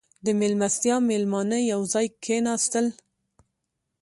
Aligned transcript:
•د 0.25 0.27
میلمستیا 0.39 0.95
مېلمانه 1.09 1.57
یو 1.71 1.81
ځای 1.93 2.07
کښېناستل. 2.23 2.85